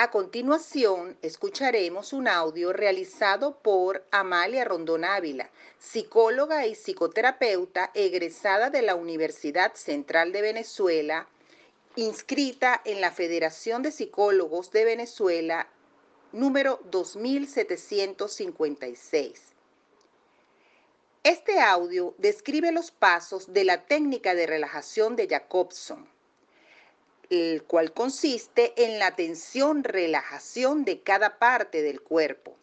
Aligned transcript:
A 0.00 0.12
continuación, 0.12 1.18
escucharemos 1.22 2.12
un 2.12 2.28
audio 2.28 2.72
realizado 2.72 3.58
por 3.58 4.06
Amalia 4.12 4.64
Rondón 4.64 5.04
Ávila, 5.04 5.50
psicóloga 5.80 6.68
y 6.68 6.76
psicoterapeuta 6.76 7.90
egresada 7.94 8.70
de 8.70 8.82
la 8.82 8.94
Universidad 8.94 9.74
Central 9.74 10.30
de 10.30 10.40
Venezuela, 10.40 11.26
inscrita 11.96 12.80
en 12.84 13.00
la 13.00 13.10
Federación 13.10 13.82
de 13.82 13.90
Psicólogos 13.90 14.70
de 14.70 14.84
Venezuela 14.84 15.66
número 16.30 16.78
2756. 16.92 19.42
Este 21.24 21.58
audio 21.58 22.14
describe 22.18 22.70
los 22.70 22.92
pasos 22.92 23.52
de 23.52 23.64
la 23.64 23.84
técnica 23.86 24.36
de 24.36 24.46
relajación 24.46 25.16
de 25.16 25.26
Jacobson 25.26 26.08
el 27.30 27.62
cual 27.64 27.92
consiste 27.92 28.72
en 28.84 28.98
la 28.98 29.14
tensión-relajación 29.14 30.84
de 30.84 31.02
cada 31.02 31.38
parte 31.38 31.82
del 31.82 32.00
cuerpo. 32.00 32.56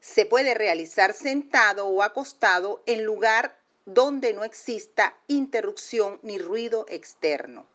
Se 0.00 0.24
puede 0.24 0.54
realizar 0.54 1.12
sentado 1.12 1.86
o 1.86 2.02
acostado 2.02 2.82
en 2.86 3.04
lugar 3.04 3.58
donde 3.84 4.32
no 4.32 4.44
exista 4.44 5.16
interrupción 5.26 6.18
ni 6.22 6.38
ruido 6.38 6.86
externo. 6.88 7.66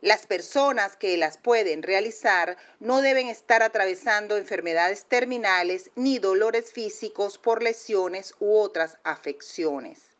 Las 0.00 0.26
personas 0.26 0.96
que 0.96 1.16
las 1.16 1.38
pueden 1.38 1.82
realizar 1.82 2.58
no 2.78 3.00
deben 3.00 3.28
estar 3.28 3.62
atravesando 3.62 4.36
enfermedades 4.36 5.06
terminales 5.06 5.90
ni 5.94 6.18
dolores 6.18 6.72
físicos 6.72 7.38
por 7.38 7.62
lesiones 7.62 8.34
u 8.38 8.54
otras 8.54 8.98
afecciones. 9.02 10.13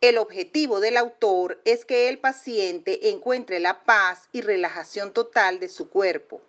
El 0.00 0.16
objetivo 0.18 0.78
del 0.78 0.96
autor 0.96 1.60
es 1.64 1.84
que 1.84 2.08
el 2.08 2.20
paciente 2.20 3.10
encuentre 3.10 3.58
la 3.58 3.82
paz 3.82 4.28
y 4.30 4.42
relajación 4.42 5.12
total 5.12 5.58
de 5.58 5.68
su 5.68 5.88
cuerpo. 5.88 6.40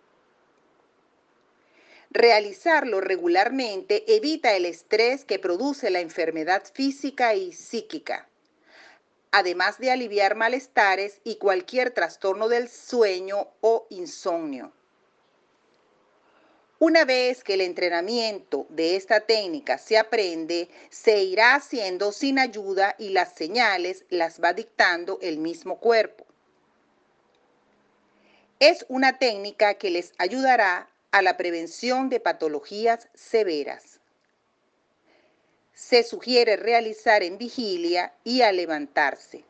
Realizarlo 2.12 3.02
regularmente 3.02 4.04
evita 4.16 4.56
el 4.56 4.66
estrés 4.66 5.26
que 5.26 5.40
produce 5.40 5.90
la 5.90 6.00
enfermedad 6.00 6.64
física 6.72 7.34
y 7.34 7.52
psíquica, 7.52 8.30
además 9.32 9.80
de 9.80 9.90
aliviar 9.90 10.36
malestares 10.36 11.20
y 11.24 11.38
cualquier 11.38 11.90
trastorno 11.90 12.50
del 12.50 12.70
sueño 12.70 13.48
o 13.62 13.88
insomnio. 13.90 14.72
Una 16.82 17.04
vez 17.04 17.44
que 17.44 17.56
el 17.56 17.62
entrenamiento 17.62 18.66
de 18.70 18.96
esta 18.96 19.20
técnica 19.20 19.78
se 19.78 19.98
aprende, 19.98 20.70
se 20.90 21.22
irá 21.24 21.56
haciendo 21.56 22.14
sin 22.14 22.40
ayuda 22.40 22.96
y 22.98 23.10
las 23.10 23.34
señales 23.34 24.06
las 24.08 24.42
va 24.42 24.54
dictando 24.54 25.20
el 25.22 25.40
mismo 25.40 25.78
cuerpo. 25.78 26.26
Es 28.62 28.86
una 28.88 29.20
técnica 29.20 29.74
que 29.74 29.90
les 29.90 30.14
ayudará 30.20 30.90
a 31.12 31.22
la 31.22 31.36
prevención 31.36 32.08
de 32.08 32.22
patologías 32.22 33.10
severas. 33.14 34.00
Se 35.74 36.04
sugiere 36.04 36.56
realizar 36.56 37.24
en 37.24 37.38
vigilia 37.38 38.14
y 38.24 38.42
al 38.42 38.56
levantarse. 38.56 39.44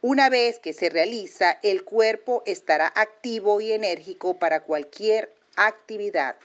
Una 0.00 0.30
vez 0.30 0.58
que 0.58 0.72
se 0.72 0.88
realiza, 0.88 1.58
el 1.62 1.84
cuerpo 1.84 2.42
estará 2.46 2.90
activo 2.96 3.60
y 3.60 3.72
enérgico 3.72 4.38
para 4.38 4.62
cualquier 4.62 5.34
actividad. 5.66 6.36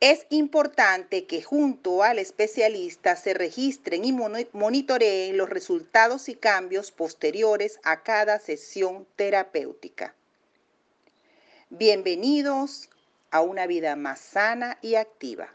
Es 0.00 0.26
importante 0.30 1.26
que 1.26 1.42
junto 1.42 2.02
al 2.02 2.18
especialista 2.18 3.16
se 3.16 3.34
registren 3.34 4.06
y 4.06 4.12
monitoreen 4.12 5.36
los 5.36 5.50
resultados 5.50 6.30
y 6.30 6.34
cambios 6.34 6.90
posteriores 6.90 7.78
a 7.82 8.02
cada 8.02 8.38
sesión 8.38 9.06
terapéutica. 9.16 10.14
Bienvenidos 11.68 12.88
a 13.30 13.42
una 13.42 13.66
vida 13.66 13.96
más 13.96 14.20
sana 14.20 14.78
y 14.80 14.94
activa. 14.94 15.52